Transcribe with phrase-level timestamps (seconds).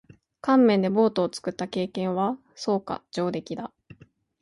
[0.41, 2.39] 乾麺でボートを作った経験は？
[2.55, 3.03] そうか。
[3.11, 3.71] 上出来だ。